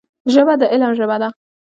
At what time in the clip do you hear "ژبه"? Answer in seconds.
0.33-0.53, 0.99-1.17